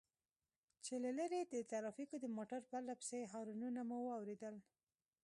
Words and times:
چې 0.85 0.93
له 1.03 1.11
لرې 1.19 1.39
د 1.43 1.55
ټرافيکو 1.71 2.15
د 2.21 2.25
موټر 2.37 2.61
پرله 2.69 2.93
پسې 2.99 3.19
هارنونه 3.33 3.79
مو 3.89 3.97
واورېدل. 4.07 4.55